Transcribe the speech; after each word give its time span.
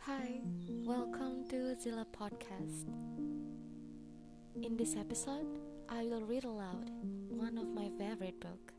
Hi, 0.00 0.40
welcome 0.84 1.46
to 1.48 1.78
Zilla 1.80 2.04
Podcast. 2.12 2.88
In 4.60 4.76
this 4.76 4.96
episode, 4.96 5.60
I 5.88 6.02
will 6.02 6.22
read 6.22 6.42
aloud 6.42 6.90
one 7.28 7.56
of 7.56 7.68
my 7.68 7.88
favorite 7.96 8.40
book. 8.40 8.72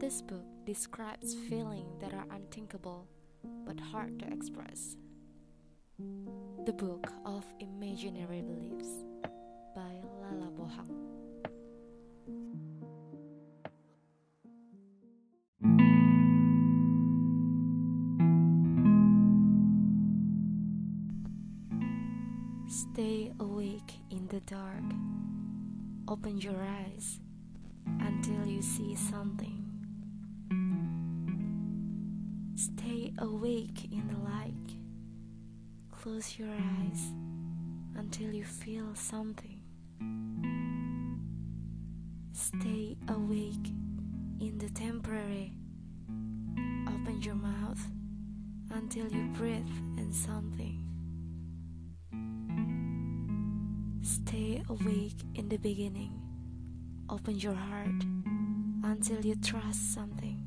This 0.00 0.20
book 0.20 0.42
describes 0.66 1.36
feelings 1.48 2.00
that 2.00 2.12
are 2.12 2.26
unthinkable 2.32 3.06
but 3.64 3.78
hard 3.78 4.18
to 4.18 4.26
express. 4.26 4.96
The 6.66 6.72
Book 6.72 7.12
of 7.24 7.44
Imaginary 7.60 8.42
Beliefs 8.42 9.04
by 9.76 10.00
Lala 10.20 10.50
Bohang. 10.50 11.03
Awake 23.84 24.00
in 24.10 24.26
the 24.28 24.40
dark. 24.40 24.84
Open 26.08 26.38
your 26.38 26.56
eyes 26.62 27.20
until 28.00 28.46
you 28.46 28.62
see 28.62 28.94
something. 28.94 29.62
Stay 32.54 33.12
awake 33.18 33.84
in 33.92 34.06
the 34.08 34.18
light. 34.30 34.76
Close 35.90 36.38
your 36.38 36.50
eyes 36.50 37.12
until 37.96 38.32
you 38.32 38.44
feel 38.44 38.94
something. 38.94 39.60
Stay 42.32 42.96
awake 43.08 43.68
in 44.40 44.58
the 44.58 44.70
temporary. 44.70 45.52
Open 46.88 47.20
your 47.22 47.34
mouth 47.34 47.80
until 48.70 49.08
you 49.08 49.24
breathe 49.34 49.68
in 49.98 50.12
something. 50.12 50.63
Stay 54.34 54.64
awake 54.68 55.22
in 55.36 55.48
the 55.48 55.58
beginning. 55.58 56.10
Open 57.08 57.38
your 57.38 57.54
heart 57.54 58.02
until 58.82 59.24
you 59.24 59.36
trust 59.36 59.94
something. 59.94 60.42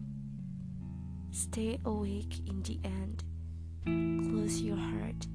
Stay 1.31 1.79
awake 1.85 2.41
in 2.49 2.61
the 2.63 2.81
end. 2.83 3.23
Close 4.29 4.59
your 4.59 4.75
heart 4.75 5.25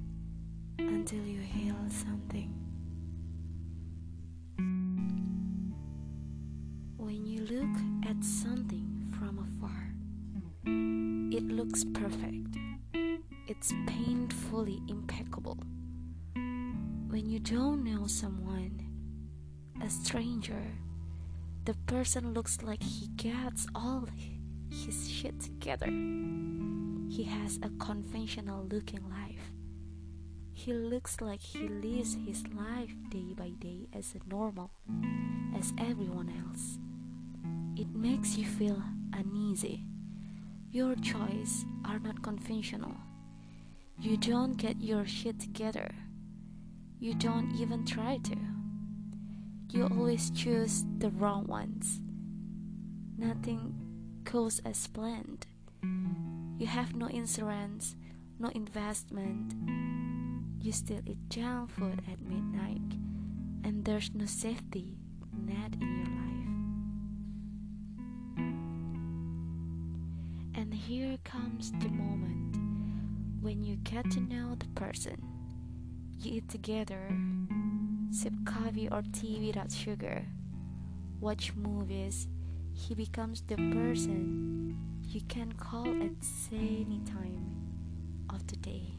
until 0.78 1.24
you 1.24 1.40
heal 1.40 1.78
something. 1.88 2.52
When 6.98 7.24
you 7.24 7.46
look 7.46 8.10
at 8.10 8.22
something 8.22 9.14
from 9.18 9.38
afar, 9.48 9.94
it 11.34 11.44
looks 11.44 11.84
perfect. 11.94 12.58
It's 13.48 13.72
painfully 13.86 14.82
impeccable 14.88 15.56
when 17.12 17.28
you 17.28 17.38
don't 17.38 17.84
know 17.84 18.06
someone, 18.06 18.80
a 19.84 19.90
stranger, 19.90 20.64
the 21.66 21.74
person 21.84 22.32
looks 22.32 22.62
like 22.62 22.82
he 22.82 23.06
gets 23.16 23.66
all 23.74 24.08
his 24.70 25.10
shit 25.10 25.38
together. 25.38 25.88
He 27.10 27.24
has 27.24 27.58
a 27.62 27.68
conventional 27.84 28.64
looking 28.64 29.06
life. 29.10 29.52
He 30.54 30.72
looks 30.72 31.20
like 31.20 31.42
he 31.42 31.68
lives 31.68 32.16
his 32.26 32.44
life 32.48 32.94
day 33.10 33.34
by 33.36 33.50
day 33.58 33.88
as 33.92 34.14
a 34.14 34.26
normal 34.26 34.70
as 35.54 35.74
everyone 35.76 36.32
else. 36.48 36.78
It 37.76 37.94
makes 37.94 38.38
you 38.38 38.46
feel 38.46 38.82
uneasy. 39.12 39.84
Your 40.70 40.94
choices 40.94 41.66
are 41.84 41.98
not 41.98 42.22
conventional. 42.22 42.96
You 44.00 44.16
don't 44.16 44.56
get 44.56 44.80
your 44.80 45.04
shit 45.04 45.38
together 45.38 45.92
you 47.02 47.14
don't 47.14 47.52
even 47.58 47.84
try 47.84 48.16
to. 48.22 48.36
You 49.70 49.88
always 49.88 50.30
choose 50.30 50.84
the 50.98 51.10
wrong 51.10 51.48
ones. 51.48 52.00
Nothing 53.18 53.74
goes 54.22 54.60
as 54.64 54.86
planned. 54.86 55.46
You 56.58 56.68
have 56.68 56.94
no 56.94 57.08
insurance, 57.08 57.96
no 58.38 58.50
investment. 58.50 59.52
You 60.60 60.70
still 60.70 61.00
eat 61.04 61.18
junk 61.28 61.70
food 61.70 62.00
at 62.08 62.20
midnight, 62.20 62.96
and 63.64 63.84
there's 63.84 64.14
no 64.14 64.26
safety 64.26 64.94
net 65.44 65.74
in 65.80 65.96
your 65.96 66.06
life. 66.06 66.22
And 70.54 70.72
here 70.72 71.18
comes 71.24 71.72
the 71.72 71.88
moment 71.88 72.56
when 73.42 73.64
you 73.64 73.74
get 73.82 74.08
to 74.12 74.20
know 74.20 74.54
the 74.54 74.68
person 74.80 75.20
you 76.24 76.36
eat 76.36 76.48
together, 76.48 77.00
sip 78.10 78.32
coffee 78.44 78.88
or 78.88 79.02
tea 79.12 79.44
without 79.46 79.72
sugar, 79.72 80.24
watch 81.20 81.52
movies. 81.56 82.28
He 82.74 82.94
becomes 82.94 83.42
the 83.42 83.56
person 83.56 84.76
you 85.02 85.20
can 85.28 85.52
call 85.52 85.88
at 85.88 86.12
any 86.52 87.00
time 87.04 87.44
of 88.30 88.46
the 88.46 88.56
day. 88.56 88.94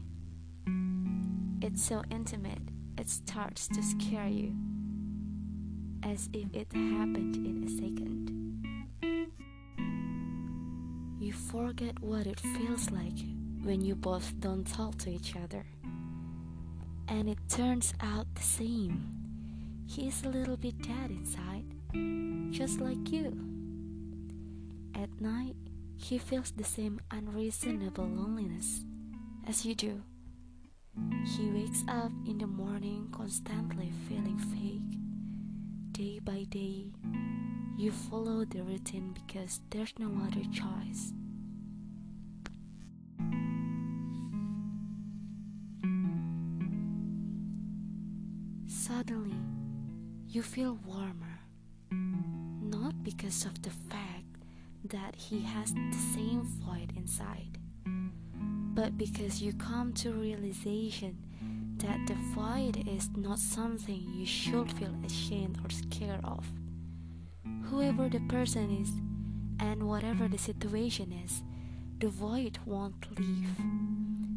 It's 1.62 1.82
so 1.82 2.02
intimate, 2.10 2.62
it 2.98 3.08
starts 3.08 3.68
to 3.68 3.82
scare 3.82 4.28
you, 4.28 4.54
as 6.02 6.28
if 6.32 6.52
it 6.52 6.72
happened 6.72 7.36
in 7.36 7.64
a 7.64 7.70
second. 7.70 8.30
You 11.18 11.32
forget 11.32 11.98
what 12.00 12.26
it 12.26 12.40
feels 12.40 12.90
like 12.90 13.18
when 13.62 13.80
you 13.80 13.94
both 13.94 14.38
don't 14.40 14.66
talk 14.66 14.98
to 14.98 15.10
each 15.10 15.34
other 15.36 15.64
and 17.08 17.28
it 17.28 17.38
turns 17.48 17.94
out 18.00 18.26
the 18.34 18.42
same. 18.42 19.08
He 19.86 20.08
is 20.08 20.22
a 20.24 20.28
little 20.28 20.56
bit 20.56 20.78
dead 20.82 21.10
inside, 21.10 21.64
just 22.50 22.80
like 22.80 23.12
you. 23.12 23.36
At 24.94 25.20
night, 25.20 25.56
he 25.96 26.18
feels 26.18 26.50
the 26.52 26.64
same 26.64 27.00
unreasonable 27.10 28.06
loneliness 28.06 28.84
as 29.46 29.64
you 29.66 29.74
do. 29.74 30.02
He 31.36 31.50
wakes 31.50 31.82
up 31.88 32.12
in 32.26 32.38
the 32.38 32.46
morning 32.46 33.08
constantly 33.12 33.92
feeling 34.08 34.38
fake. 34.38 34.98
Day 35.92 36.18
by 36.20 36.44
day, 36.44 36.86
you 37.76 37.90
follow 37.90 38.44
the 38.44 38.62
routine 38.62 39.12
because 39.14 39.60
there's 39.70 39.92
no 39.98 40.10
other 40.26 40.44
choice. 40.52 41.12
Suddenly, 48.86 49.40
you 50.28 50.42
feel 50.42 50.78
warmer. 50.84 51.40
Not 51.90 53.02
because 53.02 53.46
of 53.46 53.62
the 53.62 53.70
fact 53.70 54.26
that 54.84 55.16
he 55.16 55.40
has 55.40 55.72
the 55.72 55.96
same 56.12 56.42
void 56.42 56.92
inside, 56.94 57.56
but 58.74 58.98
because 58.98 59.40
you 59.40 59.54
come 59.54 59.94
to 59.94 60.12
realization 60.12 61.16
that 61.78 61.98
the 62.06 62.14
void 62.34 62.86
is 62.86 63.08
not 63.16 63.38
something 63.38 64.04
you 64.14 64.26
should 64.26 64.70
feel 64.72 64.94
ashamed 65.02 65.60
or 65.64 65.70
scared 65.70 66.20
of. 66.22 66.44
Whoever 67.70 68.10
the 68.10 68.20
person 68.28 68.82
is, 68.82 68.90
and 69.66 69.88
whatever 69.88 70.28
the 70.28 70.36
situation 70.36 71.10
is, 71.24 71.42
the 72.00 72.08
void 72.08 72.58
won't 72.66 73.18
leave. 73.18 73.48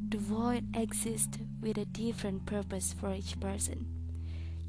The 0.07 0.19
void 0.19 0.73
exists 0.73 1.37
with 1.59 1.77
a 1.77 1.83
different 1.83 2.45
purpose 2.45 2.95
for 2.97 3.13
each 3.13 3.37
person. 3.41 3.96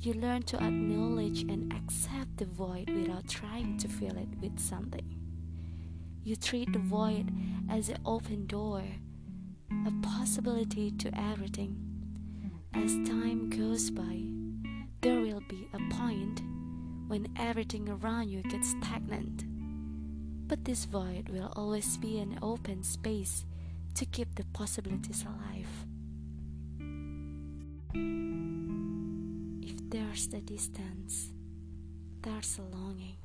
You 0.00 0.14
learn 0.14 0.42
to 0.44 0.56
acknowledge 0.62 1.42
and 1.42 1.72
accept 1.72 2.36
the 2.36 2.44
void 2.44 2.88
without 2.88 3.26
trying 3.28 3.78
to 3.78 3.88
fill 3.88 4.16
it 4.16 4.28
with 4.40 4.60
something. 4.60 5.16
You 6.22 6.36
treat 6.36 6.72
the 6.72 6.78
void 6.78 7.32
as 7.68 7.88
an 7.88 7.98
open 8.06 8.46
door, 8.46 8.84
a 9.70 9.92
possibility 10.00 10.92
to 10.92 11.10
everything. 11.18 11.76
As 12.74 12.92
time 13.08 13.50
goes 13.50 13.90
by, 13.90 14.22
there 15.00 15.20
will 15.20 15.42
be 15.48 15.68
a 15.74 15.94
point 15.94 16.42
when 17.08 17.26
everything 17.36 17.88
around 17.88 18.28
you 18.28 18.42
gets 18.42 18.70
stagnant. 18.70 19.46
But 20.46 20.64
this 20.64 20.84
void 20.84 21.28
will 21.28 21.52
always 21.56 21.96
be 21.96 22.20
an 22.20 22.38
open 22.40 22.84
space 22.84 23.44
to 23.96 24.04
keep 24.06 24.36
the 24.36 24.44
possibilities 24.52 25.24
alive. 25.24 25.66
There's 29.90 30.28
the 30.28 30.42
distance, 30.42 31.32
there's 32.20 32.58
a 32.58 32.62
longing. 32.76 33.16